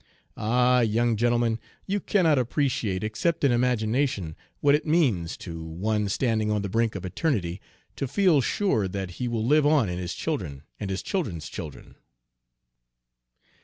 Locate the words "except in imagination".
3.03-4.35